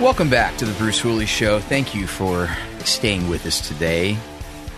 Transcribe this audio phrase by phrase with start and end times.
[0.00, 1.60] Welcome back to the Bruce Hooley Show.
[1.60, 2.48] Thank you for
[2.86, 4.16] staying with us today.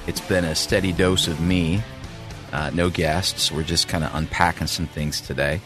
[0.08, 1.80] It's been a steady dose of me.
[2.52, 3.52] Uh, no guests.
[3.52, 5.60] We're just kind of unpacking some things today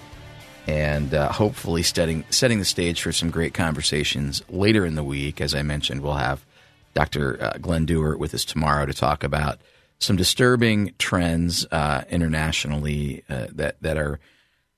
[0.67, 5.41] and uh, hopefully setting, setting the stage for some great conversations later in the week.
[5.41, 6.45] As I mentioned, we'll have
[6.93, 7.43] Dr.
[7.43, 9.59] Uh, Glenn Dewar with us tomorrow to talk about
[10.01, 14.21] some disturbing trends uh, internationally uh, that, that are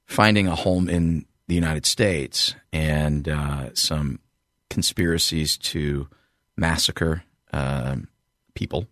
[0.06, 4.20] finding a home in the United States and uh, some
[4.70, 6.08] conspiracies to
[6.56, 8.08] massacre um,
[8.54, 8.86] people.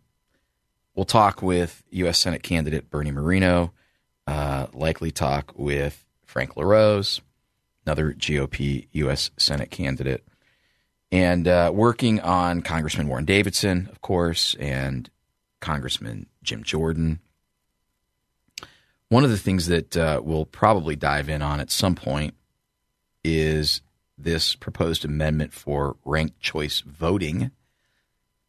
[0.94, 2.18] We'll talk with U.S.
[2.18, 3.72] Senate candidate Bernie Moreno,
[4.26, 7.20] uh, likely talk with Frank LaRose,
[7.84, 9.30] another GOP U.S.
[9.36, 10.26] Senate candidate,
[11.12, 15.10] and uh, working on Congressman Warren Davidson, of course, and
[15.60, 17.20] Congressman Jim Jordan.
[19.08, 22.34] One of the things that uh, we'll probably dive in on at some point
[23.22, 23.82] is
[24.18, 27.50] this proposed amendment for ranked choice voting.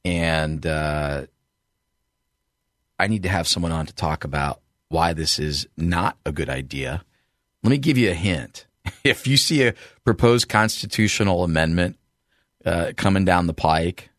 [0.06, 1.26] And uh,
[3.00, 6.50] I need to have someone on to talk about why this is not a good
[6.50, 7.04] idea.
[7.64, 8.66] Let me give you a hint.
[9.04, 9.74] If you see a
[10.06, 11.98] proposed constitutional amendment
[12.66, 14.09] uh, coming down the pike,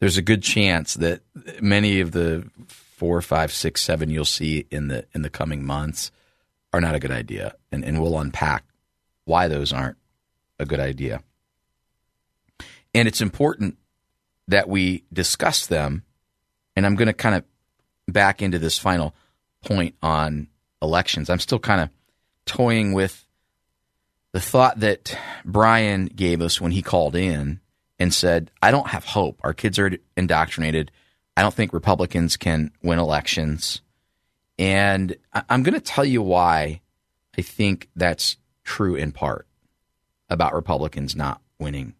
[0.00, 1.20] there's a good chance that
[1.60, 6.10] many of the four, five, six, seven you'll see in the in the coming months
[6.72, 8.64] are not a good idea, and and we'll unpack
[9.24, 9.96] why those aren't
[10.58, 11.22] a good idea.
[12.94, 13.76] And it's important
[14.48, 16.04] that we discuss them.
[16.74, 17.44] And I'm going to kind of
[18.08, 19.14] back into this final
[19.64, 20.48] point on
[20.80, 21.28] elections.
[21.28, 21.90] I'm still kind of
[22.44, 23.26] toying with
[24.32, 27.60] the thought that Brian gave us when he called in
[27.98, 29.40] and said, I don't have hope.
[29.42, 30.90] Our kids are indoctrinated.
[31.36, 33.80] I don't think Republicans can win elections.
[34.58, 36.80] And I'm going to tell you why
[37.36, 39.46] I think that's true in part
[40.28, 41.94] about Republicans not winning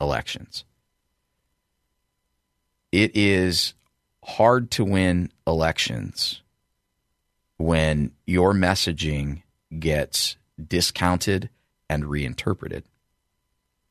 [0.00, 0.64] elections.
[2.90, 3.74] It is
[4.24, 6.42] hard to win elections
[7.56, 9.42] when your messaging
[9.78, 10.36] gets
[10.66, 11.50] discounted
[11.88, 12.84] and reinterpreted.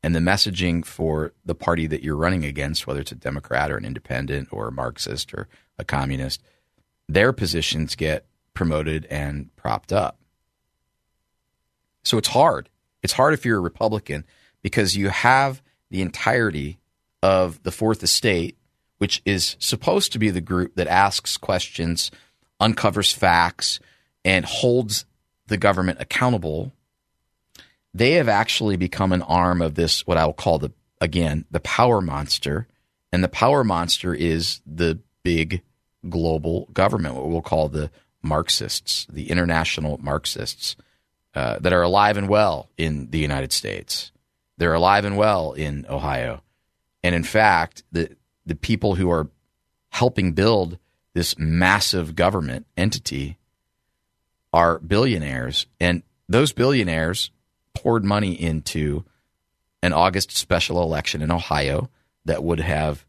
[0.04, 3.78] And the messaging for the party that you're running against, whether it's a Democrat or
[3.78, 6.42] an independent or a Marxist or a communist,
[7.10, 10.20] their positions get promoted and propped up.
[12.04, 12.70] So it's hard.
[13.04, 14.26] It's hard if you're a Republican
[14.62, 16.80] because you have the entirety
[17.22, 18.58] of the Fourth Estate,
[18.98, 22.12] which is supposed to be the group that asks questions,
[22.60, 23.80] uncovers facts,
[24.26, 25.06] and holds
[25.48, 26.74] the government accountable.
[27.94, 31.60] They have actually become an arm of this, what I will call the, again, the
[31.60, 32.68] power monster.
[33.12, 35.62] And the power monster is the big
[36.10, 37.90] global government, what we'll call the
[38.22, 40.76] Marxists, the international Marxists.
[41.38, 44.12] Uh, that are alive and well in the United States.
[44.58, 46.42] They're alive and well in Ohio.
[47.04, 48.16] And in fact, the,
[48.48, 49.30] the people who are
[49.90, 50.80] helping build
[51.14, 53.38] this massive government entity
[54.52, 55.68] are billionaires.
[55.80, 57.30] And those billionaires
[57.76, 59.06] poured money into
[59.84, 61.88] an August special election in Ohio
[62.26, 63.06] that would have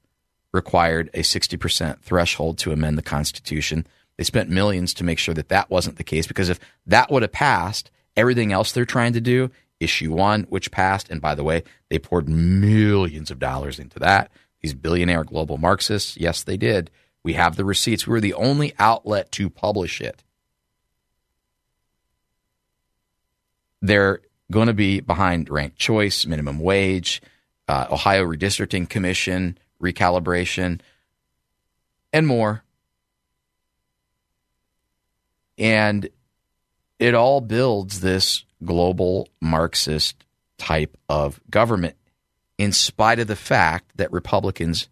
[0.53, 3.87] required a 60% threshold to amend the Constitution.
[4.19, 7.23] They spent millions to make sure that that wasn't the case because if that would
[7.23, 11.45] have passed, everything else they're trying to do, issue one, which passed, and by the
[11.45, 14.31] way, they poured millions of dollars into that.
[14.61, 16.91] These billionaire global Marxists, yes, they did.
[17.23, 18.07] We have the receipts.
[18.07, 20.25] We were the only outlet to publish it.
[23.81, 24.21] They're
[24.51, 27.23] going to be behind ranked choice, minimum wage,
[27.69, 30.81] uh, Ohio Redistricting Commission, recalibration,
[32.13, 32.65] and more.
[35.57, 36.09] And
[36.99, 40.25] it all builds this global Marxist
[40.57, 41.97] type of government,
[42.59, 44.89] in spite of the fact that Republicans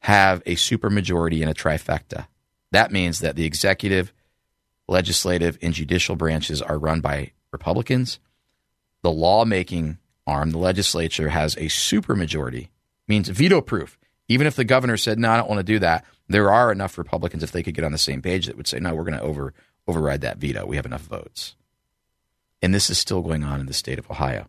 [0.00, 2.26] have a supermajority and a trifecta.
[2.70, 4.12] That means that the executive,
[4.88, 8.18] legislative, and judicial branches are run by Republicans.
[9.02, 12.68] The lawmaking arm, the legislature, has a supermajority,
[13.06, 13.98] means veto proof.
[14.28, 16.96] Even if the governor said, no, I don't want to do that, There are enough
[16.96, 19.18] Republicans, if they could get on the same page, that would say, no, we're going
[19.18, 19.52] to over,
[19.86, 20.66] override that veto.
[20.66, 21.54] We have enough votes.
[22.60, 24.48] And this is still going on in the state of Ohio.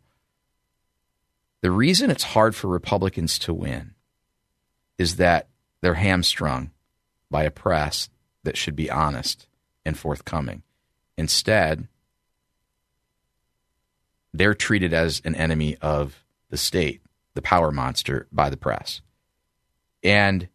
[1.62, 3.96] The reason it's hard for Republicans to win
[4.98, 5.48] is that
[5.82, 6.72] they're hamstrung
[7.32, 8.10] by a press
[8.44, 9.48] that should be honest
[9.86, 10.64] and forthcoming.
[11.18, 11.88] Instead,
[14.34, 17.02] they're treated as an enemy of the state,
[17.34, 19.02] the power monster by the press.
[20.04, 20.48] And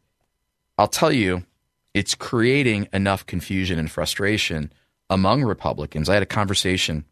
[0.77, 1.45] I'll tell you,
[1.99, 4.73] it's creating enough confusion and frustration
[5.11, 6.09] among Republicans.
[6.09, 7.05] I had a conversation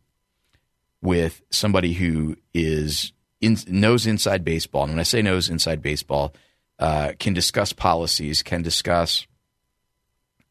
[1.02, 6.34] with somebody who is in, knows inside baseball, and when I say knows inside baseball,
[6.78, 9.26] uh, can discuss policies, can discuss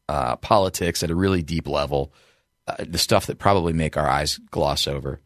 [0.06, 2.12] uh, politics at a really deep level,
[2.68, 5.18] uh, the stuff that probably make our eyes gloss over.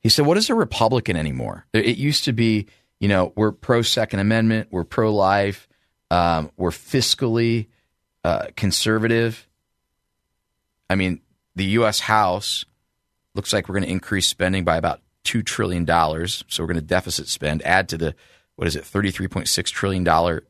[0.00, 1.64] He said, "What is a Republican anymore?
[1.72, 2.66] It used to be,
[3.00, 5.66] you know, we're pro Second Amendment, we're pro life,
[6.10, 7.68] um, we're fiscally
[8.24, 9.46] uh, conservative.
[10.90, 11.20] I mean,
[11.54, 12.00] the U.S.
[12.00, 12.64] House
[13.34, 16.44] looks like we're going to increase spending by about two trillion dollars.
[16.48, 18.14] So we're going to deficit spend, add to the
[18.56, 20.44] what is it, thirty three point six trillion dollar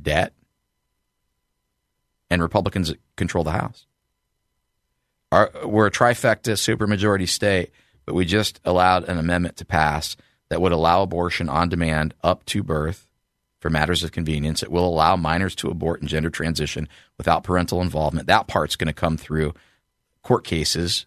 [0.00, 0.32] debt,
[2.30, 3.86] and Republicans control the House.
[5.32, 7.70] Our, we're a trifecta supermajority state,
[8.04, 10.16] but we just allowed an amendment to pass
[10.48, 13.08] that would allow abortion on demand up to birth
[13.64, 14.62] for matters of convenience.
[14.62, 18.26] It will allow minors to abort and gender transition without parental involvement.
[18.26, 19.54] That part's going to come through
[20.22, 21.06] court cases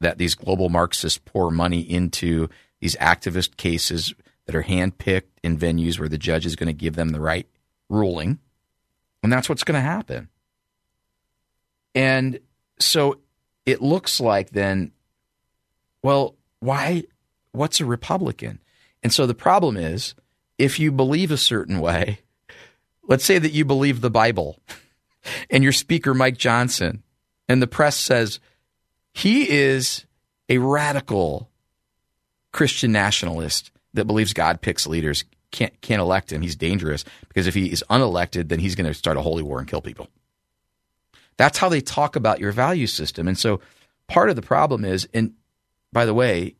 [0.00, 2.50] that these global Marxists pour money into
[2.82, 4.12] these activist cases
[4.44, 7.48] that are handpicked in venues where the judge is going to give them the right
[7.88, 8.38] ruling.
[9.22, 10.28] And that's what's going to happen.
[11.94, 12.38] And
[12.78, 13.18] so
[13.64, 14.92] it looks like then,
[16.02, 17.04] well, why?
[17.52, 18.60] What's a Republican?
[19.02, 20.14] And so the problem is
[20.58, 22.20] if you believe a certain way,
[23.06, 24.58] let's say that you believe the Bible
[25.50, 27.02] and your speaker, Mike Johnson,
[27.48, 28.40] and the press says
[29.12, 30.06] he is
[30.48, 31.48] a radical
[32.52, 36.42] Christian nationalist that believes God picks leaders, can't, can't elect him.
[36.42, 39.58] He's dangerous because if he is unelected, then he's going to start a holy war
[39.58, 40.08] and kill people.
[41.36, 43.28] That's how they talk about your value system.
[43.28, 43.60] And so
[44.08, 45.34] part of the problem is, and
[45.92, 46.56] by the way,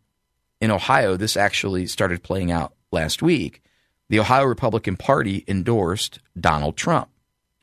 [0.61, 3.63] in Ohio, this actually started playing out last week.
[4.09, 7.09] The Ohio Republican Party endorsed Donald Trump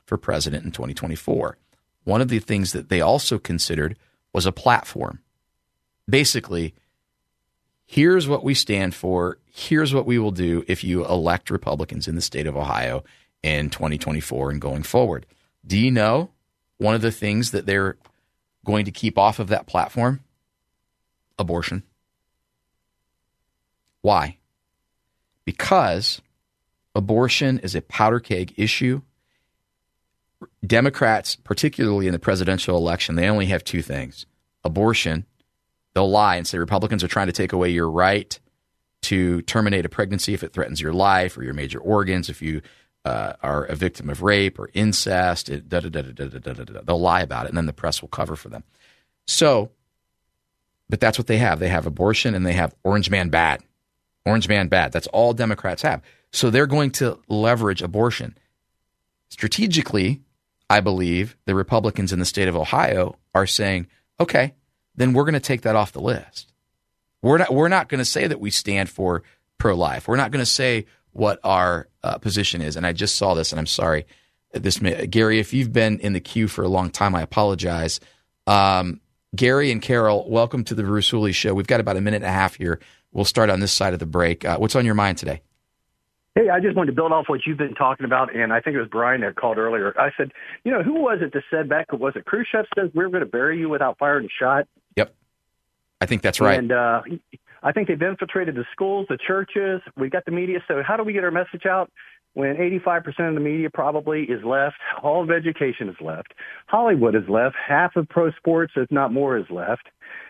[0.05, 1.57] for president in 2024.
[2.03, 3.97] One of the things that they also considered
[4.33, 5.19] was a platform.
[6.09, 6.73] Basically,
[7.85, 9.37] here's what we stand for.
[9.45, 13.03] Here's what we will do if you elect Republicans in the state of Ohio
[13.43, 15.25] in 2024 and going forward.
[15.65, 16.31] Do you know
[16.77, 17.97] one of the things that they're
[18.65, 20.21] going to keep off of that platform?
[21.37, 21.83] Abortion.
[24.01, 24.37] Why?
[25.45, 26.21] Because
[26.95, 29.01] abortion is a powder keg issue.
[30.65, 34.25] Democrats, particularly in the presidential election, they only have two things
[34.63, 35.25] abortion.
[35.93, 38.39] They'll lie and say Republicans are trying to take away your right
[39.03, 42.61] to terminate a pregnancy if it threatens your life or your major organs, if you
[43.03, 47.73] uh, are a victim of rape or incest, they'll lie about it, and then the
[47.73, 48.63] press will cover for them.
[49.25, 49.71] So,
[50.89, 51.59] but that's what they have.
[51.59, 53.63] They have abortion and they have Orange Man bad.
[54.25, 54.91] Orange Man bad.
[54.91, 56.01] That's all Democrats have.
[56.31, 58.37] So they're going to leverage abortion.
[59.29, 60.21] Strategically,
[60.69, 63.87] I believe the Republicans in the state of Ohio are saying,
[64.19, 64.53] okay,
[64.95, 66.53] then we're going to take that off the list.
[67.21, 69.23] We're not, we're not going to say that we stand for
[69.57, 70.07] pro life.
[70.07, 72.75] We're not going to say what our uh, position is.
[72.75, 74.05] And I just saw this, and I'm sorry.
[74.53, 77.99] This may, Gary, if you've been in the queue for a long time, I apologize.
[78.47, 79.01] Um,
[79.35, 81.53] Gary and Carol, welcome to the Hooley Show.
[81.53, 82.79] We've got about a minute and a half here.
[83.13, 84.43] We'll start on this side of the break.
[84.43, 85.41] Uh, what's on your mind today?
[86.35, 88.75] Hey, I just wanted to build off what you've been talking about, and I think
[88.75, 89.93] it was Brian that called earlier.
[89.99, 90.31] I said,
[90.63, 91.91] you know, who was it that said back?
[91.91, 94.65] Was it Khrushchev says we're going to bury you without firing a shot?
[94.95, 95.13] Yep,
[95.99, 96.57] I think that's right.
[96.57, 97.01] And uh,
[97.63, 99.81] I think they've infiltrated the schools, the churches.
[99.97, 100.59] We got the media.
[100.67, 101.91] So how do we get our message out?
[102.33, 106.33] When 85% of the media probably is left, all of education is left,
[106.67, 109.89] Hollywood is left, half of pro sports, if not more, is left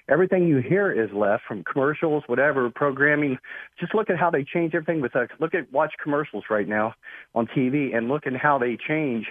[0.09, 3.37] everything you hear is left from commercials, whatever programming.
[3.79, 5.29] Just look at how they change everything with us.
[5.39, 6.93] Look at watch commercials right now
[7.33, 9.25] on TV and look at how they change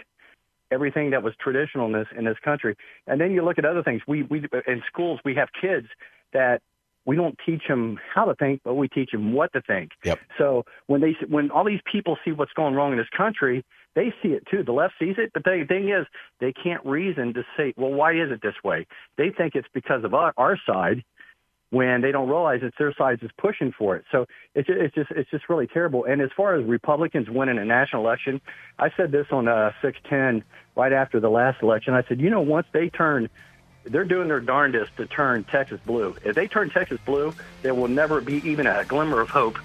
[0.73, 2.77] everything that was traditional in this in this country.
[3.07, 4.03] And then you look at other things.
[4.07, 5.87] We we in schools we have kids
[6.33, 6.63] that
[7.07, 9.91] we don't teach them how to think, but we teach them what to think.
[10.05, 10.21] Yep.
[10.39, 13.65] So when they when all these people see what's going wrong in this country,
[13.95, 14.63] they see it too.
[14.63, 16.07] The left sees it, but the thing is,
[16.41, 18.87] they can't reason to say, well, why is it this way?
[19.17, 21.03] They think it's because of our, our side,
[21.71, 24.05] when they don't realize it's their side is pushing for it.
[24.13, 26.05] So it's it's just it's just really terrible.
[26.05, 28.41] And as far as Republicans winning a national election,
[28.79, 30.45] I said this on uh, 610
[30.77, 31.95] right after the last election.
[31.95, 33.29] I said, you know, once they turn,
[33.85, 36.17] they're doing their darndest to turn Texas blue.
[36.25, 39.59] If they turn Texas blue, there will never be even a glimmer of hope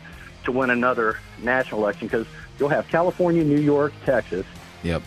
[0.45, 2.27] to win another national election because
[2.59, 4.45] you'll have California, New York, Texas.
[4.83, 5.01] Yep.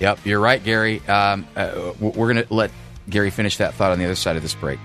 [0.00, 1.00] Yep, you're right, Gary.
[1.06, 2.70] Um, uh, we're going to let
[3.08, 4.78] Gary finish that thought on the other side of this break.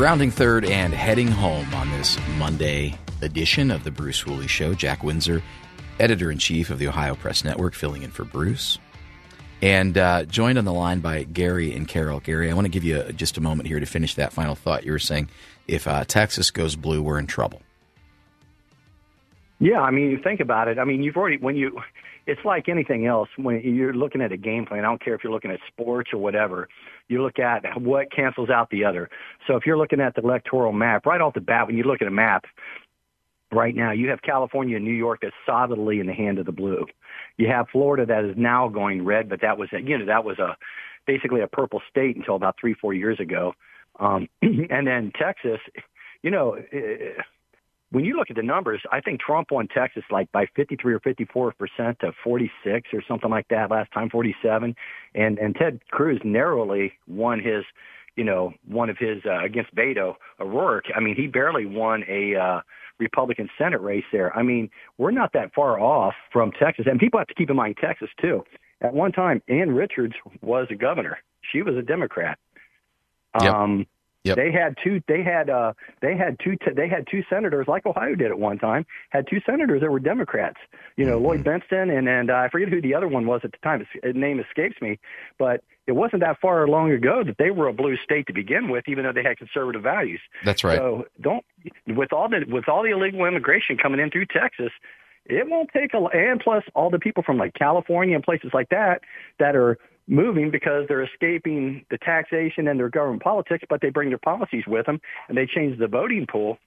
[0.00, 4.72] Rounding third and heading home on this Monday edition of the Bruce Hooley Show.
[4.72, 5.42] Jack Windsor,
[5.98, 8.78] editor in chief of the Ohio Press Network, filling in for Bruce.
[9.60, 12.20] And uh, joined on the line by Gary and Carol.
[12.20, 14.86] Gary, I want to give you just a moment here to finish that final thought.
[14.86, 15.28] You were saying
[15.68, 17.60] if uh, Texas goes blue, we're in trouble.
[19.58, 20.78] Yeah, I mean, you think about it.
[20.78, 21.78] I mean, you've already when you,
[22.30, 23.28] it's like anything else.
[23.36, 26.10] When you're looking at a game plan, I don't care if you're looking at sports
[26.12, 26.68] or whatever.
[27.08, 29.10] You look at what cancels out the other.
[29.48, 32.00] So if you're looking at the electoral map right off the bat, when you look
[32.00, 32.44] at a map,
[33.50, 36.52] right now you have California and New York that's solidly in the hand of the
[36.52, 36.86] blue.
[37.36, 40.38] You have Florida that is now going red, but that was you know that was
[40.38, 40.56] a
[41.06, 43.54] basically a purple state until about three four years ago.
[43.98, 45.58] Um, and then Texas,
[46.22, 46.58] you know.
[47.92, 51.00] When you look at the numbers, I think Trump won Texas like by 53 or
[51.00, 54.74] 54 percent to 46 or something like that last time, 47,
[55.14, 57.64] and and Ted Cruz narrowly won his,
[58.14, 60.84] you know, one of his uh, against Beto O'Rourke.
[60.94, 62.60] I mean, he barely won a uh,
[63.00, 64.36] Republican Senate race there.
[64.36, 67.56] I mean, we're not that far off from Texas, and people have to keep in
[67.56, 68.44] mind Texas too.
[68.82, 71.18] At one time, Ann Richards was a governor;
[71.50, 72.38] she was a Democrat.
[73.40, 73.52] Yep.
[73.52, 73.86] Um,
[74.24, 74.36] Yep.
[74.36, 75.00] They had two.
[75.08, 75.72] They had uh.
[76.02, 76.52] They had two.
[76.52, 78.84] T- they had two senators, like Ohio did at one time.
[79.08, 80.58] Had two senators that were Democrats.
[80.96, 81.26] You know, mm-hmm.
[81.26, 83.86] Lloyd Bentsen and and uh, I forget who the other one was at the time.
[84.02, 84.98] His name escapes me,
[85.38, 88.68] but it wasn't that far long ago that they were a blue state to begin
[88.68, 90.20] with, even though they had conservative values.
[90.44, 90.76] That's right.
[90.76, 91.44] So don't
[91.86, 94.70] with all the with all the illegal immigration coming in through Texas,
[95.24, 98.68] it won't take a and plus all the people from like California and places like
[98.68, 99.00] that
[99.38, 104.08] that are moving because they're escaping the taxation and their government politics, but they bring
[104.08, 106.58] their policies with them and they change the voting pool.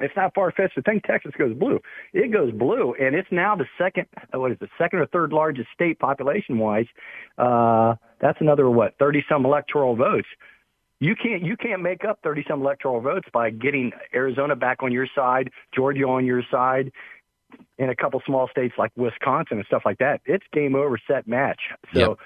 [0.00, 1.80] It's not far fetched to think Texas goes blue.
[2.12, 4.06] It goes blue, and it's now the second.
[4.32, 6.86] What is the second or third largest state population wise?
[7.38, 10.26] Uh, that's another what thirty some electoral votes.
[10.98, 14.90] You can't you can't make up thirty some electoral votes by getting Arizona back on
[14.90, 16.90] your side, Georgia on your side,
[17.78, 20.22] in a couple small states like Wisconsin and stuff like that.
[20.26, 21.60] It's game over, set match.
[21.92, 22.00] So.
[22.00, 22.18] Yep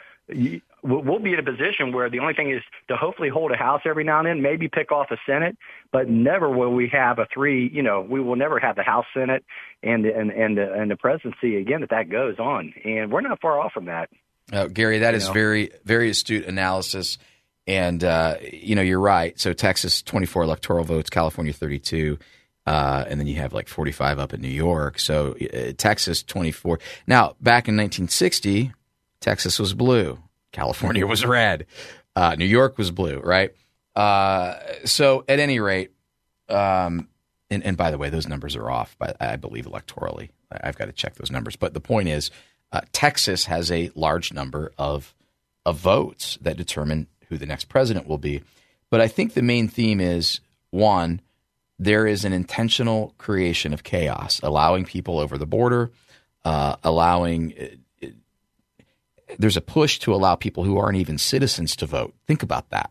[0.82, 3.82] we'll be in a position where the only thing is to hopefully hold a house
[3.84, 5.56] every now and then, maybe pick off a senate,
[5.92, 7.68] but never will we have a three.
[7.72, 9.44] You know, we will never have the House, Senate,
[9.82, 13.40] and and and the, and the presidency again if that goes on, and we're not
[13.40, 14.10] far off from that.
[14.52, 15.32] Uh, Gary, that you is know?
[15.32, 17.18] very very astute analysis,
[17.66, 19.38] and uh, you know you're right.
[19.38, 22.18] So Texas 24 electoral votes, California 32.
[22.66, 24.98] Uh, and then you have like 45 up in New York.
[24.98, 26.78] So uh, Texas 24.
[27.06, 28.74] Now, back in 1960,
[29.20, 30.18] Texas was blue.
[30.52, 31.66] California was red.
[32.16, 33.52] Uh, New York was blue, right?
[33.94, 35.92] Uh, so at any rate,
[36.48, 37.08] um,
[37.50, 40.30] and, and, by the way, those numbers are off, but I believe electorally.
[40.50, 41.56] I've got to check those numbers.
[41.56, 42.30] But the point is,
[42.72, 45.14] uh, Texas has a large number of
[45.64, 48.42] of votes that determine who the next president will be.
[48.90, 51.20] But I think the main theme is one,
[51.78, 55.90] there is an intentional creation of chaos, allowing people over the border,
[56.44, 57.52] uh, allowing
[59.38, 62.14] there's a push to allow people who aren't even citizens to vote.
[62.26, 62.90] Think about that.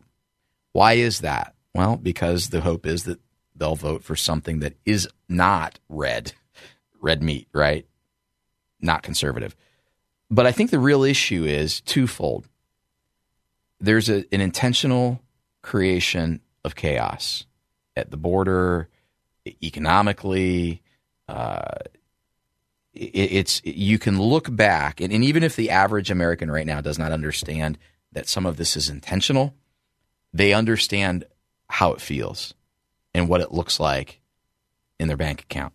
[0.74, 1.56] Why is that?
[1.74, 3.20] Well, because the hope is that
[3.56, 6.34] they'll vote for something that is not red,
[7.01, 7.86] red meat, right?
[8.79, 9.56] Not conservative.
[10.29, 12.48] But I think the real issue is twofold.
[13.79, 15.22] There's a, an intentional
[15.62, 17.46] creation of chaos
[17.96, 18.89] at the border,
[19.63, 20.82] economically,
[21.27, 21.75] uh,
[22.98, 26.98] it's you can look back and, and, even if the average American right now does
[26.98, 27.77] not understand
[28.12, 29.54] that some of this is intentional,
[30.34, 31.24] they understand
[31.70, 32.54] how it feels
[33.13, 34.22] and what it looks like
[35.00, 35.74] in their bank account.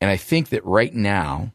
[0.00, 1.52] And I think that right now,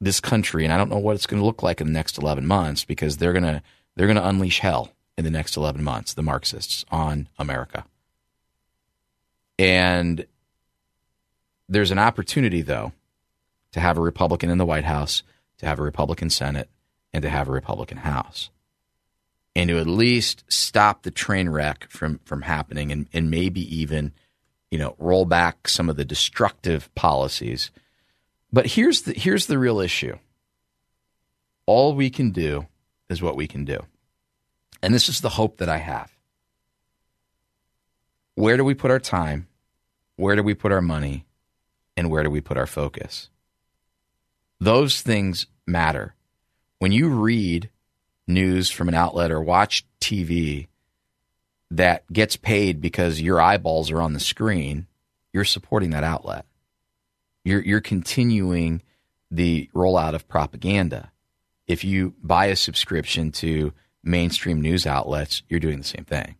[0.00, 2.18] this country, and I don't know what it's going to look like in the next
[2.18, 3.62] 11 months because they're going to
[3.96, 7.84] they're going to unleash hell in the next 11 months, the Marxists on America.
[9.58, 10.26] And
[11.68, 12.92] there's an opportunity though
[13.74, 15.22] to have a Republican in the White House,
[15.58, 16.70] to have a Republican Senate,
[17.12, 18.50] and to have a Republican House.
[19.54, 24.12] And to at least stop the train wreck from, from happening and, and maybe even,
[24.70, 27.70] you know, roll back some of the destructive policies
[28.54, 30.16] But here's the here's the real issue.
[31.66, 32.68] All we can do
[33.08, 33.80] is what we can do.
[34.80, 36.12] And this is the hope that I have.
[38.36, 39.48] Where do we put our time?
[40.14, 41.26] Where do we put our money?
[41.96, 43.28] And where do we put our focus?
[44.64, 46.14] Those things matter.
[46.78, 47.68] When you read
[48.26, 50.68] news from an outlet or watch TV
[51.70, 54.86] that gets paid because your eyeballs are on the screen,
[55.34, 56.46] you're supporting that outlet.
[57.44, 58.80] You're, you're continuing
[59.30, 61.12] the rollout of propaganda.
[61.66, 66.36] If you buy a subscription to mainstream news outlets, you're doing the same thing.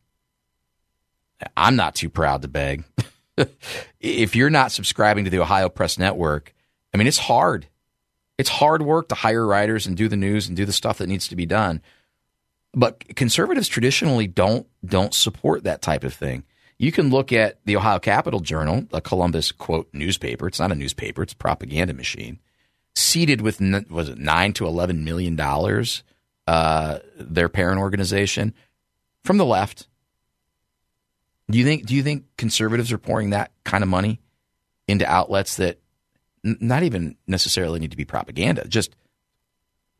[1.58, 2.84] I'm not too proud to beg.
[4.00, 6.54] if you're not subscribing to the Ohio Press Network,
[6.94, 7.66] I mean, it's hard.
[8.36, 11.08] It's hard work to hire writers and do the news and do the stuff that
[11.08, 11.80] needs to be done.
[12.72, 16.44] But conservatives traditionally don't don't support that type of thing.
[16.76, 20.48] You can look at the Ohio Capital Journal, a Columbus quote newspaper.
[20.48, 22.40] It's not a newspaper; it's a propaganda machine.
[22.96, 26.02] Seeded with was it nine to eleven million dollars,
[26.48, 28.54] uh, their parent organization
[29.22, 29.86] from the left.
[31.48, 31.86] Do you think?
[31.86, 34.20] Do you think conservatives are pouring that kind of money
[34.88, 35.78] into outlets that
[36.44, 38.68] not even necessarily need to be propaganda?
[38.68, 38.94] Just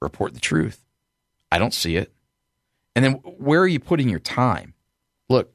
[0.01, 0.85] report the truth.
[1.51, 2.13] I don't see it.
[2.95, 4.75] And then where are you putting your time?
[5.29, 5.53] Look,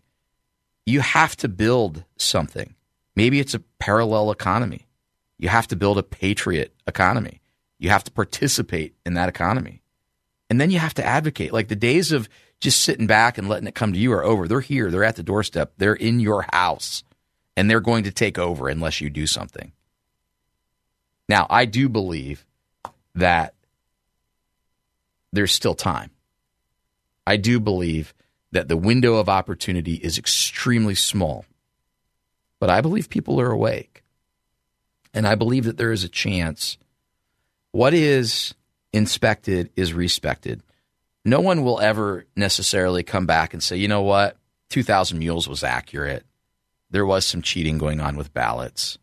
[0.86, 2.76] you have to build something.
[3.16, 4.88] Maybe it's a parallel economy.
[5.38, 7.42] You have to build a patriot economy.
[7.78, 9.82] You have to participate in that economy.
[10.50, 11.54] And then you have to advocate.
[11.54, 12.28] Like the days of
[12.60, 14.48] just sitting back and letting it come to you are over.
[14.48, 17.04] They're here, they're at the doorstep, they're in your house,
[17.56, 19.72] and they're going to take over unless you do something.
[21.30, 22.46] Now, I do believe
[23.14, 23.54] that
[25.32, 26.10] there's still time.
[27.28, 28.16] I do believe
[28.52, 31.46] that the window of opportunity is extremely small.
[32.60, 34.04] But I believe people are awake.
[35.14, 36.78] And I believe that there is a chance.
[37.72, 38.56] What is
[38.92, 40.64] inspected is respected.
[41.24, 44.36] No one will ever necessarily come back and say, you know what,
[44.70, 46.26] 2000 Mules was accurate.
[46.90, 48.98] There was some cheating going on with ballots.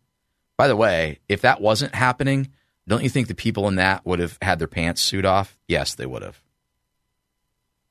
[0.56, 2.50] By the way, if that wasn't happening,
[2.88, 5.56] don't you think the people in that would have had their pants suit off?
[5.68, 6.40] Yes, they would have.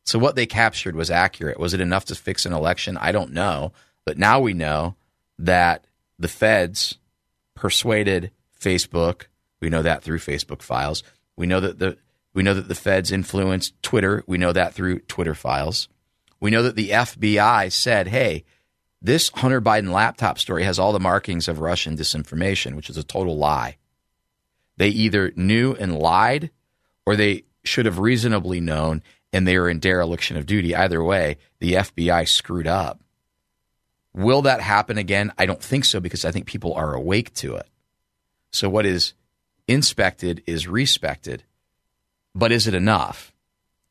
[0.03, 1.59] So what they captured was accurate.
[1.59, 2.97] Was it enough to fix an election?
[2.97, 3.73] I don't know.
[4.05, 4.95] But now we know
[5.39, 5.85] that
[6.19, 6.97] the feds
[7.55, 9.23] persuaded Facebook.
[9.59, 11.03] We know that through Facebook files.
[11.35, 11.97] We know that the
[12.33, 14.23] we know that the feds influenced Twitter.
[14.27, 15.87] We know that through Twitter files.
[16.39, 18.43] We know that the FBI said, "Hey,
[19.01, 23.03] this Hunter Biden laptop story has all the markings of Russian disinformation, which is a
[23.03, 23.77] total lie."
[24.77, 26.51] They either knew and lied
[27.05, 30.75] or they should have reasonably known and they were in dereliction of duty.
[30.75, 33.01] Either way, the FBI screwed up.
[34.13, 35.33] Will that happen again?
[35.37, 37.67] I don't think so because I think people are awake to it.
[38.51, 39.13] So what is
[39.67, 41.43] inspected is respected.
[42.33, 43.33] But is it enough?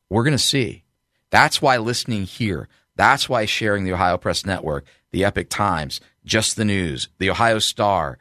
[0.09, 0.83] We're going to see.
[1.29, 6.55] That's why listening here, that's why sharing the Ohio Press Network, the Epoch Times, Just
[6.55, 8.17] the News, the Ohio Star,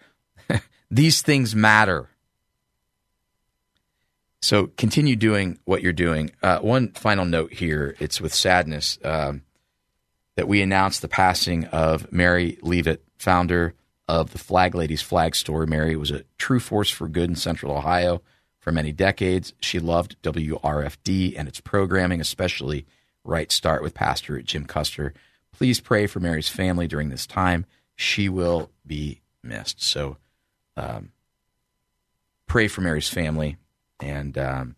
[0.90, 2.08] these things matter.
[4.42, 6.32] So continue doing what you're doing.
[6.42, 9.42] Uh, one final note here it's with sadness um,
[10.36, 13.74] that we announced the passing of Mary Leavitt, founder
[14.06, 15.66] of the Flag Ladies Flag Store.
[15.66, 18.20] Mary was a true force for good in Central Ohio
[18.58, 19.54] for many decades.
[19.60, 22.86] She loved WRFD and its programming, especially
[23.24, 25.14] Right Start with Pastor Jim Custer.
[25.52, 27.66] Please pray for Mary's family during this time.
[27.96, 29.82] She will be missed.
[29.82, 30.18] So
[30.76, 31.12] um,
[32.46, 33.56] pray for Mary's family
[34.00, 34.76] and um,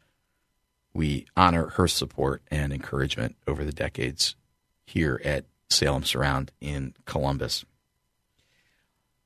[0.95, 4.37] we honor her support and encouragement over the decades
[4.87, 7.65] here at Salem Surround in Columbus.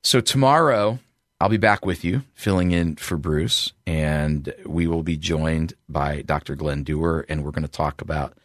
[0.03, 0.99] So tomorrow
[1.39, 6.21] I'll be back with you, filling in for Bruce, and we will be joined by
[6.21, 6.55] Dr.
[6.55, 8.37] Glenn Dewar, and we're going to talk about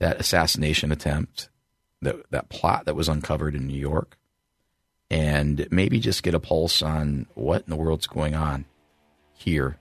[0.00, 1.48] that assassination attempt,
[2.02, 4.18] that that plot that was uncovered in New York,
[5.10, 8.64] and maybe just get a pulse on what in the world's going on
[9.34, 9.78] here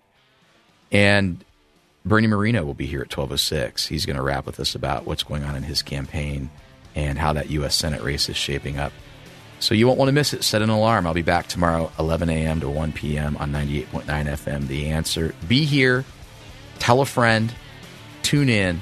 [0.94, 1.44] and
[2.06, 3.88] Bernie Moreno will be here at 1206.
[3.88, 6.50] He's going to wrap with us about what's going on in his campaign
[6.96, 7.76] and how that U.S.
[7.76, 8.94] Senate race is shaping up.
[9.60, 10.44] So you won't want to miss it.
[10.44, 11.08] Set an alarm.
[11.08, 12.60] I'll be back tomorrow, 11 a.m.
[12.60, 13.38] to 1 p.m.
[13.38, 14.68] on 98.9 FM.
[14.68, 15.34] The answer.
[15.48, 16.06] Be here.
[16.80, 17.54] Tell a friend.
[18.22, 18.82] Tune in.